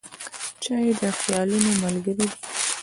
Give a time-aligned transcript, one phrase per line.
[0.63, 2.27] چای د خیالونو ملګری دی.